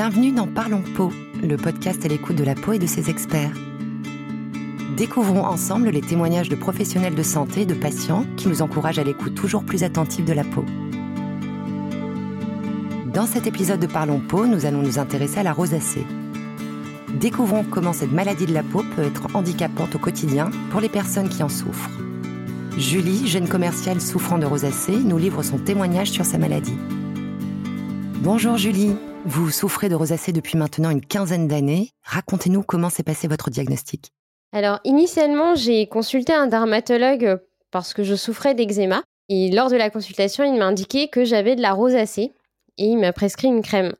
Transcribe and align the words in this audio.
Bienvenue 0.00 0.30
dans 0.30 0.46
Parlons 0.46 0.84
Peau, 0.94 1.12
le 1.42 1.56
podcast 1.56 2.04
à 2.04 2.08
l'écoute 2.08 2.36
de 2.36 2.44
la 2.44 2.54
peau 2.54 2.72
et 2.72 2.78
de 2.78 2.86
ses 2.86 3.10
experts. 3.10 3.50
Découvrons 4.96 5.44
ensemble 5.44 5.88
les 5.88 6.02
témoignages 6.02 6.48
de 6.48 6.54
professionnels 6.54 7.16
de 7.16 7.22
santé 7.24 7.62
et 7.62 7.66
de 7.66 7.74
patients 7.74 8.24
qui 8.36 8.46
nous 8.46 8.62
encouragent 8.62 9.00
à 9.00 9.02
l'écoute 9.02 9.34
toujours 9.34 9.64
plus 9.64 9.82
attentive 9.82 10.24
de 10.24 10.32
la 10.32 10.44
peau. 10.44 10.64
Dans 13.12 13.26
cet 13.26 13.48
épisode 13.48 13.80
de 13.80 13.88
Parlons 13.88 14.20
Peau, 14.20 14.46
nous 14.46 14.66
allons 14.66 14.82
nous 14.82 15.00
intéresser 15.00 15.40
à 15.40 15.42
la 15.42 15.52
rosacée. 15.52 16.06
Découvrons 17.14 17.64
comment 17.64 17.92
cette 17.92 18.12
maladie 18.12 18.46
de 18.46 18.54
la 18.54 18.62
peau 18.62 18.84
peut 18.94 19.02
être 19.02 19.34
handicapante 19.34 19.96
au 19.96 19.98
quotidien 19.98 20.52
pour 20.70 20.80
les 20.80 20.88
personnes 20.88 21.28
qui 21.28 21.42
en 21.42 21.48
souffrent. 21.48 21.90
Julie, 22.76 23.26
jeune 23.26 23.48
commerciale 23.48 24.00
souffrant 24.00 24.38
de 24.38 24.46
rosacée, 24.46 24.96
nous 24.96 25.18
livre 25.18 25.42
son 25.42 25.58
témoignage 25.58 26.12
sur 26.12 26.24
sa 26.24 26.38
maladie. 26.38 26.78
Bonjour 28.22 28.56
Julie, 28.56 28.94
vous 29.24 29.50
souffrez 29.50 29.88
de 29.88 29.94
rosacée 29.94 30.32
depuis 30.32 30.56
maintenant 30.56 30.90
une 30.90 31.04
quinzaine 31.04 31.48
d'années. 31.48 31.90
Racontez-nous 32.02 32.62
comment 32.62 32.90
s'est 32.90 33.02
passé 33.02 33.28
votre 33.28 33.50
diagnostic. 33.50 34.12
Alors 34.52 34.80
initialement, 34.84 35.54
j'ai 35.54 35.86
consulté 35.86 36.32
un 36.32 36.46
dermatologue 36.46 37.38
parce 37.70 37.94
que 37.94 38.02
je 38.02 38.14
souffrais 38.14 38.54
d'eczéma. 38.54 39.02
Et 39.28 39.50
lors 39.50 39.70
de 39.70 39.76
la 39.76 39.90
consultation, 39.90 40.44
il 40.44 40.58
m'a 40.58 40.64
indiqué 40.64 41.08
que 41.08 41.24
j'avais 41.24 41.54
de 41.54 41.60
la 41.60 41.72
rosacée 41.72 42.32
et 42.78 42.84
il 42.84 42.96
m'a 42.96 43.12
prescrit 43.12 43.48
une 43.48 43.62
crème. 43.62 43.94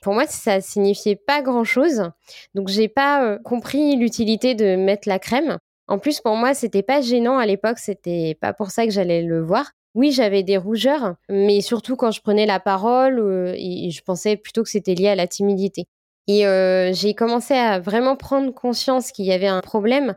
Pour 0.00 0.14
moi, 0.14 0.26
ça 0.26 0.60
signifiait 0.60 1.16
pas 1.16 1.42
grand-chose. 1.42 2.10
Donc 2.54 2.68
j'ai 2.68 2.88
pas 2.88 3.24
euh, 3.24 3.38
compris 3.44 3.96
l'utilité 3.96 4.54
de 4.54 4.76
mettre 4.76 5.08
la 5.08 5.18
crème. 5.18 5.58
En 5.88 5.98
plus, 5.98 6.20
pour 6.20 6.36
moi, 6.36 6.54
c'était 6.54 6.84
pas 6.84 7.00
gênant 7.00 7.36
à 7.36 7.46
l'époque, 7.46 7.78
c'était 7.78 8.38
pas 8.40 8.52
pour 8.52 8.70
ça 8.70 8.86
que 8.86 8.92
j'allais 8.92 9.22
le 9.22 9.42
voir. 9.42 9.72
Oui, 9.94 10.12
j'avais 10.12 10.44
des 10.44 10.56
rougeurs, 10.56 11.14
mais 11.28 11.60
surtout 11.60 11.96
quand 11.96 12.12
je 12.12 12.20
prenais 12.20 12.46
la 12.46 12.60
parole, 12.60 13.18
euh, 13.18 13.54
je 13.56 14.00
pensais 14.02 14.36
plutôt 14.36 14.62
que 14.62 14.68
c'était 14.70 14.94
lié 14.94 15.08
à 15.08 15.16
la 15.16 15.26
timidité. 15.26 15.86
Et 16.28 16.46
euh, 16.46 16.92
j'ai 16.92 17.14
commencé 17.14 17.54
à 17.54 17.80
vraiment 17.80 18.14
prendre 18.16 18.54
conscience 18.54 19.10
qu'il 19.10 19.24
y 19.24 19.32
avait 19.32 19.48
un 19.48 19.60
problème 19.60 20.14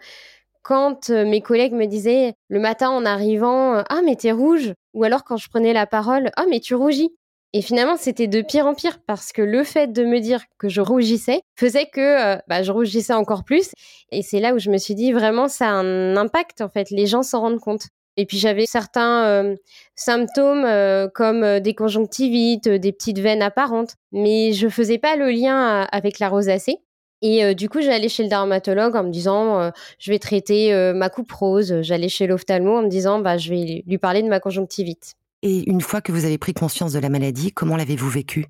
quand 0.62 1.10
euh, 1.10 1.26
mes 1.26 1.42
collègues 1.42 1.74
me 1.74 1.88
disaient 1.88 2.36
le 2.50 2.60
matin 2.60 2.90
en 2.90 3.06
arrivant 3.06 3.84
Ah, 3.90 4.02
mais 4.06 4.16
t'es 4.16 4.32
rouge 4.32 4.74
Ou 4.94 5.04
alors 5.06 5.24
quand 5.24 5.38
je 5.38 5.50
prenais 5.50 5.74
la 5.74 5.88
parole 5.88 6.30
Ah, 6.38 6.46
mais 6.50 6.60
tu 6.60 6.76
rougis 6.76 7.12
et 7.56 7.62
finalement, 7.62 7.98
c'était 7.98 8.28
de 8.28 8.42
pire 8.42 8.66
en 8.66 8.74
pire 8.74 9.00
parce 9.06 9.32
que 9.32 9.44
le 9.44 9.64
fait 9.64 9.94
de 9.94 10.04
me 10.04 10.20
dire 10.20 10.44
que 10.58 10.70
je 10.70 10.82
rougissais 10.82 11.42
faisait 11.56 11.86
que 11.86 12.40
bah, 12.48 12.64
je 12.64 12.72
rougissais 12.72 13.14
encore 13.14 13.44
plus. 13.44 13.70
Et 14.12 14.24
c'est 14.24 14.40
là 14.40 14.56
où 14.56 14.58
je 14.58 14.72
me 14.72 14.80
suis 14.80 14.96
dit 14.96 15.12
vraiment, 15.12 15.48
ça 15.48 15.68
a 15.68 15.74
un 15.74 16.16
impact 16.18 16.62
en 16.62 16.70
fait. 16.70 16.90
Les 16.90 17.06
gens 17.06 17.22
s'en 17.22 17.42
rendent 17.42 17.60
compte. 17.60 17.90
Et 18.18 18.26
puis 18.26 18.38
j'avais 18.38 18.66
certains 18.66 19.26
euh, 19.26 19.56
symptômes 19.96 20.66
euh, 20.66 21.08
comme 21.14 21.44
euh, 21.44 21.60
des 21.60 21.74
conjonctivites, 21.74 22.70
des 22.70 22.92
petites 22.92 23.20
veines 23.20 23.42
apparentes, 23.42 23.96
mais 24.12 24.54
je 24.54 24.68
faisais 24.68 24.98
pas 24.98 25.16
le 25.16 25.30
lien 25.30 25.88
avec 25.92 26.20
la 26.20 26.30
rosacée. 26.30 26.78
Et 27.26 27.56
du 27.56 27.70
coup, 27.70 27.80
j'allais 27.80 28.10
chez 28.10 28.22
le 28.22 28.28
dermatologue 28.28 28.98
en 28.98 29.04
me 29.06 29.10
disant, 29.10 29.72
je 29.98 30.12
vais 30.12 30.20
traiter 30.20 30.74
ma 30.94 31.08
coupe 31.08 31.32
rose. 31.32 31.80
J'allais 31.80 32.10
chez 32.10 32.28
l'ophtalmo 32.28 32.80
en 32.80 32.82
me 32.82 32.90
disant, 32.90 33.20
bah, 33.20 33.38
je 33.38 33.50
vais 33.50 33.84
lui 33.88 33.98
parler 33.98 34.22
de 34.24 34.28
ma 34.28 34.42
conjonctivite. 34.42 35.14
Et 35.42 35.70
une 35.70 35.80
fois 35.80 36.02
que 36.02 36.12
vous 36.12 36.26
avez 36.26 36.38
pris 36.38 36.54
conscience 36.54 36.92
de 36.92 37.00
la 37.00 37.08
maladie, 37.08 37.54
comment 37.54 37.78
l'avez-vous 37.78 38.10
vécu 38.10 38.48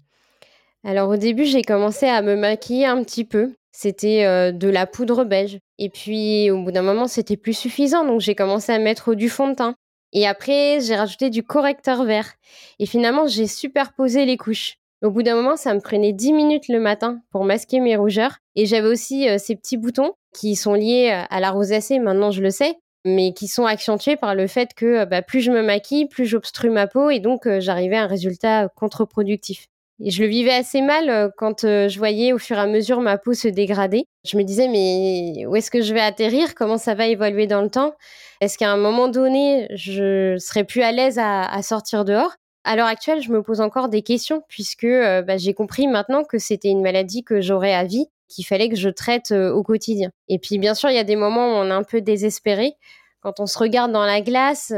Alors 0.83 1.09
au 1.09 1.17
début, 1.17 1.45
j'ai 1.45 1.61
commencé 1.61 2.07
à 2.07 2.23
me 2.23 2.35
maquiller 2.35 2.87
un 2.87 3.03
petit 3.03 3.25
peu 3.25 3.53
c'était 3.75 4.53
de 4.53 4.69
la 4.69 4.85
poudre 4.85 5.23
beige. 5.23 5.59
Et 5.83 5.89
puis 5.89 6.49
au 6.49 6.63
bout 6.63 6.71
d'un 6.71 6.81
moment, 6.81 7.07
c'était 7.07 7.35
plus 7.35 7.51
suffisant, 7.51 8.05
donc 8.05 8.21
j'ai 8.21 8.35
commencé 8.35 8.71
à 8.71 8.79
mettre 8.79 9.15
du 9.15 9.27
fond 9.27 9.49
de 9.49 9.55
teint. 9.55 9.75
Et 10.13 10.25
après, 10.25 10.79
j'ai 10.79 10.95
rajouté 10.95 11.29
du 11.29 11.43
correcteur 11.43 12.05
vert. 12.05 12.35
Et 12.79 12.85
finalement, 12.85 13.27
j'ai 13.27 13.47
superposé 13.47 14.23
les 14.23 14.37
couches. 14.37 14.77
Au 15.03 15.11
bout 15.11 15.23
d'un 15.23 15.35
moment, 15.35 15.57
ça 15.57 15.73
me 15.73 15.81
prenait 15.81 16.13
10 16.13 16.31
minutes 16.31 16.69
le 16.69 16.79
matin 16.79 17.19
pour 17.31 17.43
masquer 17.43 17.81
mes 17.81 17.97
rougeurs. 17.97 18.37
Et 18.55 18.65
j'avais 18.65 18.87
aussi 18.87 19.27
ces 19.39 19.57
petits 19.57 19.75
boutons 19.75 20.13
qui 20.33 20.55
sont 20.55 20.73
liés 20.73 21.09
à 21.29 21.39
la 21.41 21.51
rosacée, 21.51 21.99
maintenant 21.99 22.31
je 22.31 22.41
le 22.41 22.49
sais, 22.49 22.77
mais 23.03 23.33
qui 23.33 23.49
sont 23.49 23.65
accentués 23.65 24.15
par 24.15 24.35
le 24.35 24.47
fait 24.47 24.73
que 24.73 25.03
bah, 25.03 25.21
plus 25.21 25.41
je 25.41 25.51
me 25.51 25.63
maquille, 25.63 26.07
plus 26.07 26.25
j'obstrue 26.25 26.69
ma 26.69 26.87
peau 26.87 27.09
et 27.09 27.19
donc 27.19 27.41
j'arrivais 27.59 27.97
à 27.97 28.03
un 28.03 28.07
résultat 28.07 28.69
contre-productif. 28.77 29.67
Et 29.99 30.09
je 30.09 30.23
le 30.23 30.27
vivais 30.27 30.53
assez 30.53 30.81
mal 30.81 31.09
euh, 31.09 31.29
quand 31.37 31.63
euh, 31.63 31.87
je 31.87 31.97
voyais 31.97 32.33
au 32.33 32.39
fur 32.39 32.57
et 32.57 32.59
à 32.59 32.65
mesure 32.65 32.99
ma 32.99 33.17
peau 33.17 33.33
se 33.33 33.47
dégrader. 33.47 34.05
Je 34.25 34.37
me 34.37 34.43
disais, 34.43 34.67
mais 34.67 35.45
où 35.45 35.55
est-ce 35.55 35.69
que 35.69 35.81
je 35.81 35.93
vais 35.93 36.01
atterrir? 36.01 36.55
Comment 36.55 36.77
ça 36.77 36.95
va 36.95 37.07
évoluer 37.07 37.47
dans 37.47 37.61
le 37.61 37.69
temps? 37.69 37.93
Est-ce 38.41 38.57
qu'à 38.57 38.71
un 38.71 38.77
moment 38.77 39.07
donné, 39.07 39.67
je 39.75 40.35
serai 40.39 40.63
plus 40.63 40.81
à 40.81 40.91
l'aise 40.91 41.19
à, 41.19 41.61
sortir 41.61 42.05
dehors? 42.05 42.31
À 42.63 42.75
l'heure 42.75 42.87
actuelle, 42.87 43.21
je 43.21 43.31
me 43.31 43.43
pose 43.43 43.61
encore 43.61 43.89
des 43.89 44.01
questions 44.01 44.41
puisque 44.47 44.85
euh, 44.85 45.21
bah, 45.21 45.37
j'ai 45.37 45.53
compris 45.53 45.87
maintenant 45.87 46.23
que 46.23 46.39
c'était 46.39 46.69
une 46.69 46.81
maladie 46.81 47.23
que 47.23 47.39
j'aurais 47.39 47.73
à 47.73 47.83
vie, 47.83 48.07
qu'il 48.29 48.45
fallait 48.45 48.69
que 48.69 48.75
je 48.75 48.89
traite 48.89 49.31
au 49.31 49.61
quotidien. 49.63 50.09
Et 50.27 50.39
puis, 50.39 50.57
bien 50.57 50.73
sûr, 50.73 50.89
il 50.89 50.95
y 50.95 50.99
a 50.99 51.03
des 51.03 51.15
moments 51.15 51.49
où 51.49 51.55
on 51.55 51.67
est 51.67 51.71
un 51.71 51.83
peu 51.83 52.01
désespéré. 52.01 52.73
Quand 53.21 53.39
on 53.39 53.45
se 53.45 53.59
regarde 53.59 53.91
dans 53.91 54.05
la 54.05 54.21
glace, 54.21 54.73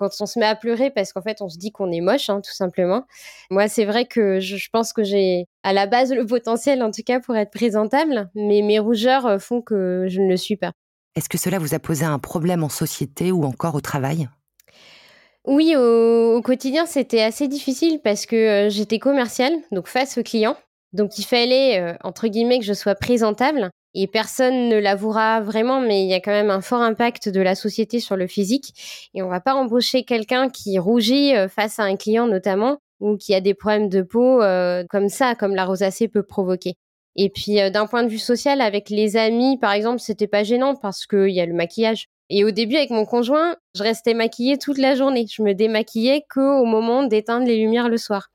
quand 0.00 0.08
on 0.20 0.26
se 0.26 0.38
met 0.38 0.46
à 0.46 0.56
pleurer 0.56 0.90
parce 0.90 1.12
qu'en 1.12 1.20
fait 1.20 1.42
on 1.42 1.48
se 1.48 1.58
dit 1.58 1.70
qu'on 1.70 1.92
est 1.92 2.00
moche 2.00 2.30
hein, 2.30 2.40
tout 2.40 2.52
simplement. 2.52 3.04
Moi 3.50 3.68
c'est 3.68 3.84
vrai 3.84 4.06
que 4.06 4.40
je, 4.40 4.68
pense 4.72 4.92
que 4.92 5.04
j'ai 5.04 5.44
à 5.62 5.72
la 5.72 5.86
base 5.86 6.12
le 6.12 6.24
potentiel 6.24 6.82
en 6.82 6.90
tout 6.90 7.02
cas 7.04 7.20
pour 7.20 7.36
être 7.36 7.50
présentable, 7.50 8.30
mais 8.34 8.62
mes 8.62 8.78
rougeurs 8.78 9.26
euh, 9.26 9.38
font 9.38 9.60
que 9.60 10.06
je 10.08 10.20
ne 10.20 10.28
le 10.28 10.36
suis 10.36 10.56
pas. 10.56 10.72
Est-ce 11.16 11.28
que 11.28 11.38
cela 11.38 11.58
vous 11.58 11.74
a 11.74 11.78
posé 11.78 12.04
un 12.04 12.18
problème 12.18 12.64
en 12.64 12.68
société 12.68 13.30
ou 13.30 13.44
encore 13.44 13.74
au 13.74 13.80
travail? 13.80 14.28
Oui, 15.46 15.74
au, 15.76 16.40
quotidien, 16.42 16.86
c'était 16.86 17.22
assez 17.22 17.48
difficile 17.48 18.00
parce 18.02 18.26
que 18.26 18.36
euh, 18.36 18.70
j'étais 18.70 18.98
commerciale, 18.98 19.54
donc 19.72 19.88
face 19.88 20.18
aux 20.18 20.22
clients. 20.22 20.56
Donc 20.92 21.18
il 21.18 21.24
fallait, 21.24 21.80
euh, 21.80 21.94
entre 22.04 22.28
guillemets, 22.28 22.58
que 22.58 22.64
je 22.64 22.72
sois 22.72 22.94
présentable 22.94 23.70
et 23.94 24.06
personne 24.06 24.68
ne 24.68 24.78
l'avouera 24.78 25.40
vraiment, 25.40 25.80
mais 25.80 26.02
il 26.02 26.08
y 26.08 26.14
a 26.14 26.20
quand 26.20 26.30
même 26.30 26.50
un 26.50 26.60
fort 26.60 26.82
impact 26.82 27.28
de 27.28 27.40
la 27.40 27.54
société 27.54 28.00
sur 28.00 28.16
le 28.16 28.26
physique. 28.26 28.72
Et 29.14 29.22
on 29.22 29.28
va 29.28 29.40
pas 29.40 29.54
embaucher 29.54 30.04
quelqu'un 30.04 30.48
qui 30.48 30.78
rougit 30.78 31.34
euh, 31.34 31.48
face 31.48 31.78
à 31.78 31.84
un 31.84 31.96
client 31.96 32.26
notamment, 32.26 32.78
ou 33.00 33.16
qui 33.16 33.34
a 33.34 33.40
des 33.40 33.54
problèmes 33.54 33.88
de 33.88 34.02
peau 34.02 34.42
euh, 34.42 34.84
comme 34.88 35.08
ça, 35.08 35.34
comme 35.34 35.54
la 35.54 35.64
rosacée 35.64 36.08
peut 36.08 36.22
provoquer. 36.22 36.74
Et 37.16 37.30
puis 37.30 37.60
euh, 37.60 37.70
d'un 37.70 37.86
point 37.86 38.04
de 38.04 38.08
vue 38.08 38.18
social, 38.18 38.60
avec 38.60 38.90
les 38.90 39.16
amis, 39.16 39.58
par 39.58 39.72
exemple, 39.72 40.00
c'était 40.00 40.28
pas 40.28 40.44
gênant 40.44 40.76
parce 40.76 41.06
qu'il 41.06 41.30
y 41.30 41.40
a 41.40 41.46
le 41.46 41.54
maquillage. 41.54 42.06
Et 42.28 42.44
au 42.44 42.52
début, 42.52 42.76
avec 42.76 42.90
mon 42.90 43.04
conjoint, 43.04 43.56
je 43.74 43.82
restais 43.82 44.14
maquillée 44.14 44.56
toute 44.56 44.78
la 44.78 44.94
journée. 44.94 45.26
Je 45.28 45.42
me 45.42 45.52
démaquillais 45.52 46.24
qu'au 46.32 46.64
moment 46.64 47.02
d'éteindre 47.02 47.44
les 47.44 47.58
lumières 47.58 47.88
le 47.88 47.96
soir. 47.96 48.28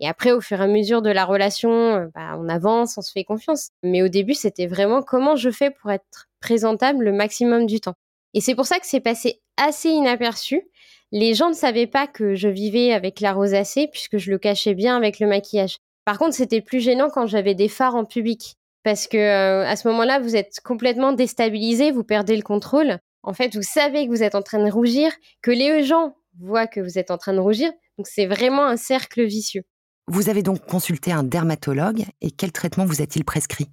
Et 0.00 0.08
après, 0.08 0.32
au 0.32 0.40
fur 0.40 0.60
et 0.60 0.64
à 0.64 0.66
mesure 0.66 1.02
de 1.02 1.10
la 1.10 1.24
relation, 1.24 1.70
euh, 1.70 2.06
bah, 2.14 2.36
on 2.38 2.48
avance, 2.48 2.96
on 2.98 3.02
se 3.02 3.12
fait 3.12 3.24
confiance. 3.24 3.70
Mais 3.82 4.02
au 4.02 4.08
début, 4.08 4.34
c'était 4.34 4.66
vraiment 4.66 5.02
comment 5.02 5.36
je 5.36 5.50
fais 5.50 5.70
pour 5.70 5.90
être 5.90 6.28
présentable 6.40 7.04
le 7.04 7.12
maximum 7.12 7.66
du 7.66 7.80
temps. 7.80 7.94
Et 8.34 8.40
c'est 8.40 8.54
pour 8.54 8.66
ça 8.66 8.78
que 8.78 8.86
c'est 8.86 9.00
passé 9.00 9.40
assez 9.56 9.88
inaperçu. 9.88 10.62
Les 11.10 11.34
gens 11.34 11.48
ne 11.48 11.54
savaient 11.54 11.86
pas 11.86 12.06
que 12.06 12.34
je 12.34 12.48
vivais 12.48 12.92
avec 12.92 13.20
la 13.20 13.32
rosacée 13.32 13.88
puisque 13.88 14.18
je 14.18 14.30
le 14.30 14.38
cachais 14.38 14.74
bien 14.74 14.96
avec 14.96 15.18
le 15.20 15.26
maquillage. 15.26 15.78
Par 16.04 16.18
contre, 16.18 16.34
c'était 16.34 16.60
plus 16.60 16.80
gênant 16.80 17.08
quand 17.10 17.26
j'avais 17.26 17.54
des 17.54 17.68
phares 17.68 17.96
en 17.96 18.04
public 18.04 18.56
parce 18.84 19.06
que 19.08 19.16
euh, 19.16 19.66
à 19.66 19.76
ce 19.76 19.88
moment-là, 19.88 20.20
vous 20.20 20.36
êtes 20.36 20.60
complètement 20.64 21.12
déstabilisé, 21.12 21.90
vous 21.90 22.04
perdez 22.04 22.36
le 22.36 22.42
contrôle. 22.42 22.98
En 23.22 23.32
fait, 23.32 23.54
vous 23.54 23.62
savez 23.62 24.06
que 24.06 24.10
vous 24.10 24.22
êtes 24.22 24.34
en 24.34 24.42
train 24.42 24.64
de 24.64 24.70
rougir, 24.70 25.12
que 25.42 25.50
les 25.50 25.82
gens 25.82 26.16
voient 26.40 26.66
que 26.66 26.80
vous 26.80 26.98
êtes 26.98 27.10
en 27.10 27.18
train 27.18 27.34
de 27.34 27.40
rougir. 27.40 27.70
Donc 27.98 28.06
c'est 28.06 28.26
vraiment 28.26 28.64
un 28.64 28.76
cercle 28.76 29.24
vicieux. 29.24 29.64
Vous 30.10 30.30
avez 30.30 30.42
donc 30.42 30.64
consulté 30.64 31.12
un 31.12 31.22
dermatologue 31.22 32.04
et 32.20 32.30
quel 32.30 32.50
traitement 32.50 32.84
vous 32.84 33.02
a-t-il 33.02 33.24
prescrit? 33.24 33.68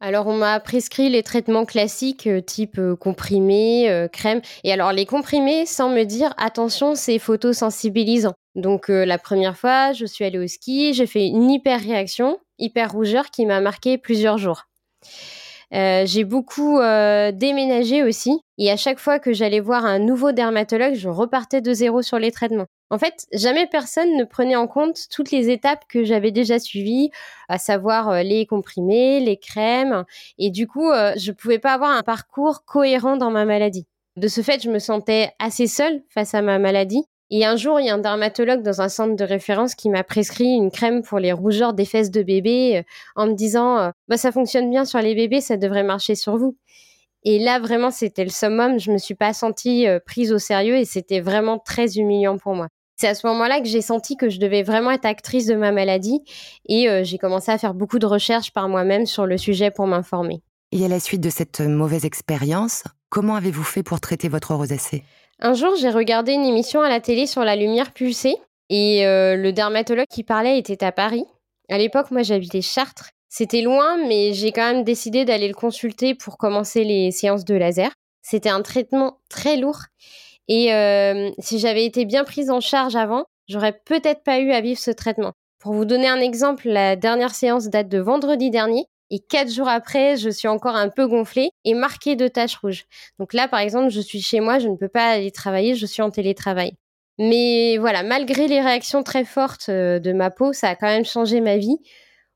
Alors, 0.00 0.26
on 0.26 0.36
m'a 0.36 0.58
prescrit 0.60 1.08
les 1.10 1.22
traitements 1.22 1.64
classiques 1.64 2.26
euh, 2.26 2.40
type 2.40 2.78
euh, 2.78 2.96
comprimé, 2.96 3.90
euh, 3.90 4.08
crème. 4.08 4.40
Et 4.64 4.72
alors, 4.72 4.92
les 4.92 5.06
comprimés, 5.06 5.66
sans 5.66 5.90
me 5.90 6.04
dire, 6.04 6.32
attention, 6.38 6.94
c'est 6.94 7.18
photosensibilisant. 7.18 8.32
Donc, 8.56 8.88
la 8.88 9.18
première 9.18 9.56
fois, 9.56 9.92
je 9.92 10.06
suis 10.06 10.24
allée 10.24 10.38
au 10.38 10.46
ski, 10.48 10.92
j'ai 10.92 11.06
fait 11.06 11.28
une 11.28 11.48
hyper 11.48 11.80
réaction, 11.80 12.38
hyper 12.58 12.90
rougeur 12.90 13.30
qui 13.30 13.46
m'a 13.46 13.60
marqué 13.60 13.96
plusieurs 13.96 14.38
jours. 14.38 14.64
Euh, 15.72 16.04
j'ai 16.04 16.24
beaucoup 16.24 16.78
euh, 16.78 17.30
déménagé 17.32 18.02
aussi. 18.02 18.40
Et 18.58 18.70
à 18.70 18.76
chaque 18.76 18.98
fois 18.98 19.18
que 19.18 19.32
j'allais 19.32 19.60
voir 19.60 19.84
un 19.84 19.98
nouveau 19.98 20.32
dermatologue, 20.32 20.94
je 20.94 21.08
repartais 21.08 21.60
de 21.60 21.72
zéro 21.72 22.02
sur 22.02 22.18
les 22.18 22.32
traitements. 22.32 22.66
En 22.90 22.98
fait, 22.98 23.26
jamais 23.32 23.66
personne 23.66 24.16
ne 24.16 24.24
prenait 24.24 24.56
en 24.56 24.66
compte 24.66 25.08
toutes 25.10 25.30
les 25.30 25.48
étapes 25.48 25.84
que 25.88 26.04
j'avais 26.04 26.32
déjà 26.32 26.58
suivies, 26.58 27.10
à 27.48 27.58
savoir 27.58 28.10
euh, 28.10 28.22
les 28.22 28.46
comprimés, 28.46 29.20
les 29.20 29.36
crèmes. 29.36 30.04
Et 30.38 30.50
du 30.50 30.66
coup, 30.66 30.90
je 31.16 31.32
pouvais 31.32 31.58
pas 31.58 31.74
avoir 31.74 31.90
un 31.90 32.02
parcours 32.02 32.64
cohérent 32.64 33.16
dans 33.16 33.30
ma 33.30 33.44
maladie. 33.44 33.86
De 34.16 34.28
ce 34.28 34.42
fait, 34.42 34.62
je 34.62 34.70
me 34.70 34.78
sentais 34.78 35.30
assez 35.38 35.66
seule 35.66 36.02
face 36.08 36.34
à 36.34 36.42
ma 36.42 36.58
maladie. 36.58 37.04
Et 37.32 37.44
un 37.44 37.56
jour, 37.56 37.78
il 37.78 37.86
y 37.86 37.90
a 37.90 37.94
un 37.94 37.98
dermatologue 37.98 38.62
dans 38.62 38.80
un 38.80 38.88
centre 38.88 39.14
de 39.14 39.24
référence 39.24 39.76
qui 39.76 39.88
m'a 39.88 40.02
prescrit 40.02 40.48
une 40.50 40.70
crème 40.72 41.02
pour 41.02 41.20
les 41.20 41.32
rougeurs 41.32 41.74
des 41.74 41.84
fesses 41.84 42.10
de 42.10 42.22
bébé 42.24 42.78
euh, 42.78 42.82
en 43.14 43.28
me 43.28 43.34
disant 43.34 43.78
euh, 43.78 43.90
bah 44.08 44.16
ça 44.16 44.32
fonctionne 44.32 44.68
bien 44.68 44.84
sur 44.84 45.00
les 45.00 45.14
bébés, 45.14 45.40
ça 45.40 45.56
devrait 45.56 45.84
marcher 45.84 46.16
sur 46.16 46.36
vous. 46.36 46.56
Et 47.22 47.38
là 47.38 47.60
vraiment 47.60 47.92
c'était 47.92 48.24
le 48.24 48.30
summum, 48.30 48.80
je 48.80 48.90
me 48.90 48.98
suis 48.98 49.14
pas 49.14 49.32
sentie 49.32 49.86
euh, 49.86 50.00
prise 50.04 50.32
au 50.32 50.38
sérieux 50.38 50.76
et 50.76 50.84
c'était 50.84 51.20
vraiment 51.20 51.58
très 51.60 51.98
humiliant 51.98 52.36
pour 52.36 52.54
moi. 52.56 52.68
C'est 53.00 53.08
à 53.08 53.14
ce 53.14 53.26
moment-là 53.28 53.62
que 53.62 53.66
j'ai 53.66 53.80
senti 53.80 54.18
que 54.18 54.28
je 54.28 54.38
devais 54.38 54.62
vraiment 54.62 54.90
être 54.90 55.06
actrice 55.06 55.46
de 55.46 55.54
ma 55.54 55.72
maladie 55.72 56.20
et 56.68 56.86
euh, 56.86 57.02
j'ai 57.02 57.16
commencé 57.16 57.50
à 57.50 57.56
faire 57.56 57.72
beaucoup 57.72 57.98
de 57.98 58.04
recherches 58.04 58.52
par 58.52 58.68
moi-même 58.68 59.06
sur 59.06 59.24
le 59.24 59.38
sujet 59.38 59.70
pour 59.70 59.86
m'informer. 59.86 60.42
Et 60.70 60.84
à 60.84 60.88
la 60.88 61.00
suite 61.00 61.22
de 61.22 61.30
cette 61.30 61.62
mauvaise 61.62 62.04
expérience, 62.04 62.84
comment 63.08 63.36
avez-vous 63.36 63.62
fait 63.62 63.82
pour 63.82 64.00
traiter 64.00 64.28
votre 64.28 64.54
rosacée 64.54 65.02
Un 65.38 65.54
jour, 65.54 65.76
j'ai 65.80 65.88
regardé 65.88 66.32
une 66.32 66.44
émission 66.44 66.82
à 66.82 66.90
la 66.90 67.00
télé 67.00 67.26
sur 67.26 67.42
la 67.42 67.56
lumière 67.56 67.94
pulsée 67.94 68.36
et 68.68 69.06
euh, 69.06 69.34
le 69.34 69.50
dermatologue 69.54 70.04
qui 70.10 70.22
parlait 70.22 70.58
était 70.58 70.84
à 70.84 70.92
Paris. 70.92 71.24
À 71.70 71.78
l'époque, 71.78 72.10
moi, 72.10 72.22
j'habitais 72.22 72.60
Chartres. 72.60 73.08
C'était 73.30 73.62
loin, 73.62 73.96
mais 74.08 74.34
j'ai 74.34 74.52
quand 74.52 74.74
même 74.74 74.84
décidé 74.84 75.24
d'aller 75.24 75.48
le 75.48 75.54
consulter 75.54 76.14
pour 76.14 76.36
commencer 76.36 76.84
les 76.84 77.12
séances 77.12 77.46
de 77.46 77.54
laser. 77.54 77.92
C'était 78.20 78.50
un 78.50 78.60
traitement 78.60 79.20
très 79.30 79.56
lourd 79.56 79.84
et 80.50 80.74
euh, 80.74 81.30
si 81.38 81.60
j'avais 81.60 81.84
été 81.84 82.04
bien 82.04 82.24
prise 82.24 82.50
en 82.50 82.60
charge 82.60 82.96
avant, 82.96 83.24
j'aurais 83.48 83.80
peut-être 83.84 84.24
pas 84.24 84.40
eu 84.40 84.50
à 84.50 84.60
vivre 84.60 84.80
ce 84.80 84.90
traitement. 84.90 85.32
Pour 85.60 85.74
vous 85.74 85.84
donner 85.84 86.08
un 86.08 86.18
exemple, 86.18 86.68
la 86.68 86.96
dernière 86.96 87.36
séance 87.36 87.68
date 87.68 87.88
de 87.88 87.98
vendredi 87.98 88.50
dernier. 88.50 88.84
Et 89.12 89.20
quatre 89.20 89.50
jours 89.52 89.68
après, 89.68 90.16
je 90.16 90.28
suis 90.28 90.48
encore 90.48 90.74
un 90.74 90.88
peu 90.88 91.06
gonflée 91.06 91.50
et 91.64 91.74
marquée 91.74 92.16
de 92.16 92.26
taches 92.26 92.56
rouges. 92.56 92.84
Donc 93.20 93.32
là, 93.32 93.46
par 93.46 93.60
exemple, 93.60 93.90
je 93.90 94.00
suis 94.00 94.20
chez 94.20 94.40
moi, 94.40 94.58
je 94.58 94.66
ne 94.66 94.76
peux 94.76 94.88
pas 94.88 95.10
aller 95.10 95.30
travailler, 95.30 95.76
je 95.76 95.86
suis 95.86 96.02
en 96.02 96.10
télétravail. 96.10 96.72
Mais 97.18 97.76
voilà, 97.78 98.02
malgré 98.02 98.48
les 98.48 98.60
réactions 98.60 99.04
très 99.04 99.24
fortes 99.24 99.68
euh, 99.68 100.00
de 100.00 100.12
ma 100.12 100.30
peau, 100.30 100.52
ça 100.52 100.70
a 100.70 100.74
quand 100.74 100.88
même 100.88 101.04
changé 101.04 101.40
ma 101.40 101.58
vie. 101.58 101.76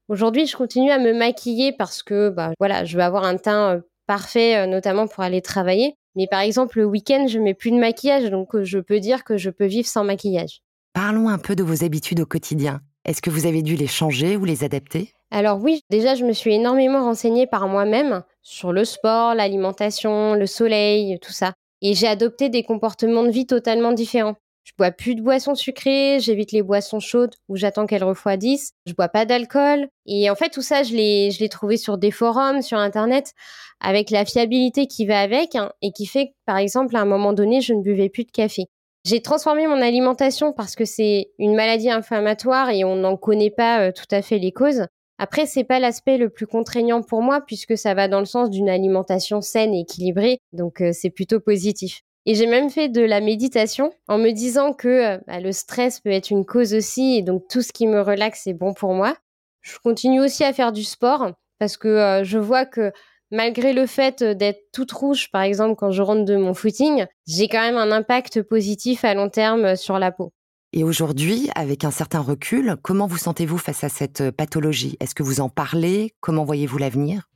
Aujourd'hui, 0.09 0.47
je 0.47 0.57
continue 0.57 0.93
à 0.93 0.99
me 0.99 1.13
maquiller 1.13 1.73
parce 1.73 2.05
que, 2.05 2.29
bah, 2.29 2.53
voilà, 2.61 2.85
je 2.85 2.97
veux 2.97 3.03
avoir 3.03 3.25
un 3.25 3.39
teint 3.39 3.77
euh, 3.77 3.81
parfait, 4.07 4.67
notamment 4.69 5.09
pour 5.09 5.25
aller 5.25 5.43
travailler. 5.43 5.97
Mais 6.17 6.27
par 6.27 6.41
exemple, 6.41 6.79
le 6.79 6.87
week-end, 6.87 7.27
je 7.29 7.39
mets 7.39 7.55
plus 7.55 7.71
de 7.71 7.79
maquillage, 7.79 8.31
donc 8.31 8.55
euh, 8.55 8.65
je 8.65 8.79
peux 8.79 9.01
dire 9.01 9.25
que 9.25 9.37
je 9.37 9.51
peux 9.51 9.67
vivre 9.67 9.89
sans 9.89 10.05
maquillage. 10.05 10.61
Parlons 10.93 11.29
un 11.29 11.39
peu 11.39 11.57
de 11.57 11.63
vos 11.63 11.85
habitudes 11.85 12.21
au 12.21 12.27
quotidien. 12.27 12.81
Est-ce 13.05 13.21
que 13.21 13.31
vous 13.31 13.47
avez 13.47 13.63
dû 13.63 13.77
les 13.77 13.87
changer 13.87 14.37
ou 14.37 14.45
les 14.45 14.65
adapter? 14.65 15.13
Alors 15.31 15.61
oui, 15.61 15.83
déjà, 15.91 16.15
je 16.15 16.25
me 16.25 16.33
suis 16.33 16.55
énormément 16.55 17.03
renseignée 17.03 17.47
par 17.47 17.67
moi-même 17.67 18.23
sur 18.43 18.73
le 18.73 18.85
sport, 18.85 19.35
l'alimentation, 19.35 20.35
le 20.35 20.47
soleil, 20.47 21.19
tout 21.21 21.33
ça. 21.33 21.53
Et 21.83 21.95
j'ai 21.95 22.07
adopté 22.07 22.49
des 22.49 22.63
comportements 22.63 23.25
de 23.25 23.31
vie 23.31 23.47
totalement 23.47 23.93
différents. 23.93 24.37
Je 24.65 24.73
bois 24.79 24.91
plus 24.91 25.15
de 25.15 25.21
boissons 25.21 25.55
sucrées, 25.55 26.19
j'évite 26.21 26.51
les 26.53 26.63
boissons 26.63 26.99
chaudes 26.99 27.35
où 27.49 27.57
j'attends 27.57 27.87
qu'elles 27.87 28.03
refroidissent. 28.03 28.73
Je 28.87 28.95
bois 28.95 29.09
pas 29.09 29.27
d'alcool. 29.27 29.89
Et 30.07 30.31
en 30.31 30.35
fait, 30.35 30.49
tout 30.49 30.63
ça, 30.63 30.83
je 30.83 30.95
l'ai, 30.95 31.31
je 31.31 31.41
l'ai 31.41 31.51
trouvé 31.51 31.77
sur 31.77 31.99
des 31.99 32.11
forums, 32.11 32.63
sur 32.63 32.79
Internet, 32.79 33.33
avec 33.81 34.11
la 34.11 34.25
fiabilité 34.25 34.87
qui 34.87 35.05
va 35.05 35.21
avec, 35.21 35.55
hein, 35.55 35.71
et 35.83 35.93
qui 35.93 36.07
fait 36.07 36.29
que, 36.29 36.33
par 36.47 36.57
exemple, 36.57 36.97
à 36.97 37.01
un 37.01 37.05
moment 37.05 37.35
donné, 37.35 37.61
je 37.61 37.75
ne 37.75 37.83
buvais 37.83 38.09
plus 38.09 38.25
de 38.25 38.31
café. 38.31 38.65
J'ai 39.05 39.21
transformé 39.21 39.67
mon 39.67 39.83
alimentation 39.83 40.55
parce 40.55 40.77
que 40.77 40.87
c'est 40.87 41.31
une 41.39 41.55
maladie 41.55 41.91
inflammatoire 41.91 42.71
et 42.71 42.85
on 42.85 42.97
n'en 42.97 43.19
connaît 43.19 43.51
pas 43.51 43.89
euh, 43.89 43.93
tout 43.93 44.07
à 44.11 44.23
fait 44.23 44.39
les 44.39 44.53
causes. 44.53 44.87
Après, 45.19 45.45
c'est 45.45 45.65
pas 45.65 45.79
l'aspect 45.79 46.17
le 46.17 46.31
plus 46.31 46.47
contraignant 46.47 47.03
pour 47.03 47.21
moi 47.21 47.43
puisque 47.43 47.77
ça 47.77 47.93
va 47.93 48.09
dans 48.09 48.19
le 48.19 48.25
sens 48.25 48.49
d'une 48.49 48.71
alimentation 48.71 49.43
saine 49.43 49.75
et 49.75 49.81
équilibrée, 49.81 50.39
donc 50.53 50.81
euh, 50.81 50.91
c'est 50.93 51.11
plutôt 51.11 51.39
positif. 51.39 52.01
Et 52.27 52.35
j'ai 52.35 52.47
même 52.47 52.71
fait 52.71 52.89
de 52.89 53.03
la 53.03 53.21
méditation 53.21 53.93
en 54.09 54.19
me 54.19 54.31
disant 54.31 54.73
que 54.73 54.89
euh, 54.89 55.19
bah, 55.27 55.41
le 55.41 55.53
stress 55.53 56.01
peut 56.01 56.11
être 56.11 56.31
une 56.31 56.47
cause 56.47 56.73
aussi 56.75 57.17
et 57.17 57.23
donc 57.23 57.45
tout 57.51 57.61
ce 57.61 57.73
qui 57.73 57.87
me 57.87 58.01
relaxe 58.01 58.47
est 58.47 58.55
bon 58.55 58.73
pour 58.73 58.95
moi. 58.95 59.17
Je 59.61 59.77
continue 59.83 60.21
aussi 60.21 60.43
à 60.45 60.53
faire 60.53 60.73
du 60.73 60.85
sport 60.85 61.33
parce 61.59 61.77
que 61.77 61.89
euh, 61.89 62.25
je 62.25 62.39
vois 62.39 62.65
que 62.65 62.93
malgré 63.31 63.73
le 63.73 63.87
fait 63.87 64.23
d'être 64.23 64.61
toute 64.73 64.93
rouge, 64.93 65.31
par 65.31 65.43
exemple, 65.43 65.75
quand 65.77 65.91
je 65.91 66.03
rentre 66.03 66.25
de 66.25 66.37
mon 66.37 66.55
footing, 66.55 67.07
j'ai 67.27 67.49
quand 67.49 67.61
même 67.61 67.77
un 67.77 67.93
impact 67.93 68.43
positif 68.43 69.05
à 69.05 69.15
long 69.15 69.29
terme 69.29 69.77
sur 69.77 69.99
la 69.99 70.13
peau. 70.13 70.33
Et 70.73 70.83
aujourd'hui, 70.83 71.51
avec 71.55 71.85
un 71.85 71.91
certain 71.91 72.21
recul, 72.21 72.77
comment 72.83 73.07
vous 73.07 73.17
sentez-vous 73.17 73.59
face 73.59 73.85
à 73.85 73.89
cette 73.89 74.31
pathologie? 74.33 74.97
Est-ce 74.99 75.15
que 75.15 75.23
vous 75.23 75.41
en 75.41 75.49
parlez? 75.49 76.15
Comment 76.21 76.45
voyez-vous 76.45 76.79
l'avenir? 76.79 77.29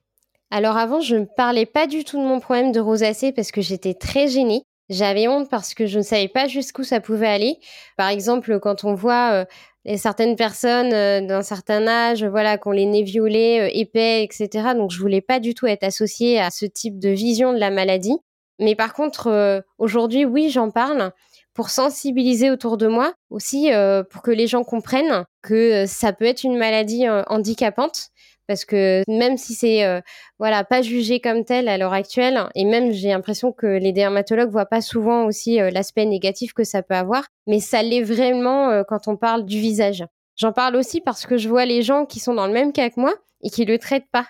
Alors 0.51 0.77
avant, 0.77 1.01
je 1.01 1.17
ne 1.17 1.27
parlais 1.37 1.67
pas 1.67 1.87
du 1.87 2.05
tout 2.05 2.19
de 2.19 2.27
mon 2.27 2.41
problème 2.41 2.73
de 2.73 2.81
rosacée 2.81 3.33
parce 3.33 3.53
que 3.53 3.61
j'étais 3.61 3.95
très 3.95 4.29
gênée. 4.29 4.63
J'avais 4.89 5.29
honte 5.29 5.51
parce 5.51 5.75
que 5.75 5.87
je 5.87 5.99
ne 5.99 6.03
savais 6.03 6.29
pas 6.29 6.47
jusqu'où 6.49 6.83
ça 6.83 7.01
pouvait 7.01 7.29
aller. 7.29 7.59
Par 7.97 8.09
exemple, 8.09 8.59
quand 8.59 8.85
on 8.85 8.95
voit 8.95 9.45
euh, 9.89 9.97
certaines 9.97 10.35
personnes 10.35 10.95
euh, 10.95 11.21
d'un 11.21 11.43
certain 11.43 11.87
âge, 11.87 12.25
voilà, 12.25 12.57
qu'on 12.57 12.71
les 12.71 12.87
nez 12.87 13.03
violets, 13.03 13.61
euh, 13.61 13.71
épais, 13.73 14.25
etc. 14.25 14.75
Donc, 14.75 14.91
je 14.91 14.99
voulais 14.99 15.21
pas 15.21 15.41
du 15.41 15.55
tout 15.55 15.67
être 15.67 15.85
associée 15.85 16.41
à 16.41 16.51
ce 16.51 16.65
type 16.65 16.99
de 16.99 17.11
vision 17.11 17.53
de 17.53 17.59
la 17.59 17.71
maladie. 17.71 18.17
Mais 18.61 18.75
par 18.75 18.93
contre, 18.93 19.63
aujourd'hui, 19.79 20.25
oui, 20.25 20.51
j'en 20.51 20.73
parle 20.73 21.13
pour 21.55 21.71
sensibiliser 21.71 22.51
autour 22.51 22.77
de 22.77 22.89
moi, 22.89 23.15
aussi 23.31 23.71
pour 24.11 24.21
que 24.21 24.33
les 24.33 24.49
gens 24.49 24.65
comprennent 24.65 25.27
que 25.43 25.87
ça 25.87 26.13
peut 26.13 26.25
être 26.25 26.43
une 26.43 26.59
maladie 26.59 27.09
handicapante 27.29 28.09
parce 28.49 28.65
que 28.65 29.03
même 29.07 29.37
si 29.37 29.55
c'est 29.55 29.85
euh, 29.85 30.01
voilà 30.39 30.65
pas 30.65 30.83
jugé 30.83 31.21
comme 31.21 31.45
tel 31.45 31.69
à 31.69 31.79
l'heure 31.79 31.93
actuelle 31.93 32.49
et 32.57 32.65
même 32.65 32.91
j'ai 32.91 33.11
l'impression 33.11 33.53
que 33.53 33.67
les 33.67 33.93
dermatologues 33.93 34.51
voient 34.51 34.67
pas 34.67 34.81
souvent 34.81 35.27
aussi 35.27 35.61
euh, 35.61 35.71
l'aspect 35.71 36.07
négatif 36.07 36.55
que 36.55 36.65
ça 36.65 36.83
peut 36.83 36.95
avoir 36.95 37.27
mais 37.47 37.61
ça 37.61 37.83
l'est 37.83 38.03
vraiment 38.03 38.71
euh, 38.71 38.83
quand 38.83 39.07
on 39.07 39.17
parle 39.17 39.45
du 39.45 39.61
visage. 39.61 40.05
J'en 40.35 40.53
parle 40.53 40.77
aussi 40.77 41.01
parce 41.01 41.27
que 41.27 41.37
je 41.37 41.49
vois 41.49 41.67
les 41.67 41.83
gens 41.83 42.07
qui 42.07 42.19
sont 42.19 42.35
dans 42.35 42.47
le 42.47 42.53
même 42.53 42.73
cas 42.73 42.91
que 42.91 42.99
moi 42.99 43.15
et 43.43 43.51
qui 43.51 43.65
le 43.65 43.79
traitent 43.79 44.11
pas 44.11 44.27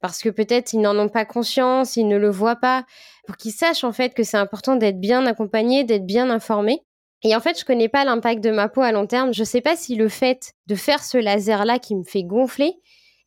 parce 0.00 0.20
que 0.20 0.28
peut-être 0.28 0.72
ils 0.72 0.80
n'en 0.80 0.98
ont 0.98 1.08
pas 1.08 1.24
conscience, 1.24 1.96
ils 1.96 2.08
ne 2.08 2.16
le 2.16 2.30
voient 2.30 2.56
pas 2.56 2.84
pour 3.26 3.36
qu'ils 3.36 3.52
sachent 3.52 3.84
en 3.84 3.92
fait 3.92 4.14
que 4.14 4.24
c'est 4.24 4.36
important 4.36 4.76
d'être 4.76 4.98
bien 4.98 5.24
accompagné, 5.26 5.84
d'être 5.84 6.06
bien 6.06 6.28
informé. 6.30 6.82
Et 7.22 7.36
en 7.36 7.40
fait, 7.40 7.58
je 7.58 7.64
connais 7.64 7.88
pas 7.88 8.04
l'impact 8.04 8.42
de 8.42 8.50
ma 8.50 8.68
peau 8.68 8.80
à 8.80 8.92
long 8.92 9.06
terme. 9.06 9.34
Je 9.34 9.44
sais 9.44 9.60
pas 9.60 9.76
si 9.76 9.94
le 9.94 10.08
fait 10.08 10.54
de 10.66 10.74
faire 10.74 11.04
ce 11.04 11.18
laser 11.18 11.64
là 11.64 11.78
qui 11.78 11.94
me 11.94 12.02
fait 12.02 12.24
gonfler, 12.24 12.72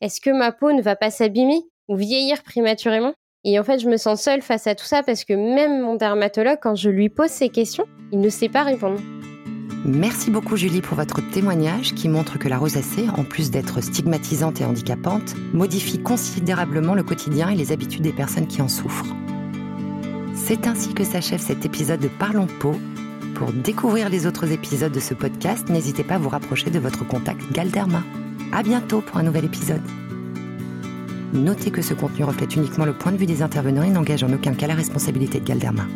est-ce 0.00 0.20
que 0.20 0.30
ma 0.30 0.52
peau 0.52 0.72
ne 0.72 0.82
va 0.82 0.96
pas 0.96 1.10
s'abîmer 1.10 1.62
ou 1.88 1.96
vieillir 1.96 2.42
prématurément? 2.42 3.14
Et 3.44 3.58
en 3.58 3.64
fait, 3.64 3.78
je 3.78 3.88
me 3.88 3.96
sens 3.96 4.22
seule 4.22 4.42
face 4.42 4.66
à 4.66 4.74
tout 4.74 4.86
ça 4.86 5.02
parce 5.02 5.24
que 5.24 5.34
même 5.34 5.82
mon 5.82 5.96
dermatologue, 5.96 6.58
quand 6.62 6.74
je 6.74 6.88
lui 6.88 7.10
pose 7.10 7.28
ces 7.28 7.50
questions, 7.50 7.86
il 8.10 8.20
ne 8.20 8.30
sait 8.30 8.48
pas 8.48 8.62
répondre. 8.62 9.00
Merci 9.86 10.30
beaucoup 10.30 10.56
Julie 10.56 10.80
pour 10.80 10.96
votre 10.96 11.20
témoignage 11.30 11.94
qui 11.94 12.08
montre 12.08 12.38
que 12.38 12.48
la 12.48 12.56
rosacée, 12.56 13.06
en 13.18 13.22
plus 13.22 13.50
d'être 13.50 13.82
stigmatisante 13.82 14.62
et 14.62 14.64
handicapante, 14.64 15.34
modifie 15.52 15.98
considérablement 15.98 16.94
le 16.94 17.02
quotidien 17.02 17.50
et 17.50 17.54
les 17.54 17.70
habitudes 17.70 18.02
des 18.02 18.14
personnes 18.14 18.46
qui 18.46 18.62
en 18.62 18.68
souffrent. 18.68 19.14
C'est 20.34 20.66
ainsi 20.66 20.94
que 20.94 21.04
s'achève 21.04 21.40
cet 21.40 21.66
épisode 21.66 22.00
de 22.00 22.08
Parlons 22.08 22.46
Peau. 22.46 22.74
Pour 23.34 23.52
découvrir 23.52 24.08
les 24.08 24.26
autres 24.26 24.50
épisodes 24.52 24.92
de 24.92 25.00
ce 25.00 25.12
podcast, 25.12 25.68
n'hésitez 25.68 26.02
pas 26.02 26.14
à 26.14 26.18
vous 26.18 26.30
rapprocher 26.30 26.70
de 26.70 26.78
votre 26.78 27.06
contact 27.06 27.40
Galderma. 27.52 28.02
À 28.52 28.62
bientôt 28.62 29.00
pour 29.00 29.16
un 29.16 29.22
nouvel 29.22 29.44
épisode. 29.44 29.82
Notez 31.32 31.70
que 31.70 31.82
ce 31.82 31.94
contenu 31.94 32.24
reflète 32.24 32.54
uniquement 32.54 32.84
le 32.84 32.92
point 32.92 33.10
de 33.10 33.16
vue 33.16 33.26
des 33.26 33.42
intervenants 33.42 33.82
et 33.82 33.90
n'engage 33.90 34.22
en 34.22 34.32
aucun 34.32 34.54
cas 34.54 34.68
la 34.68 34.74
responsabilité 34.74 35.40
de 35.40 35.44
Galderma. 35.44 35.86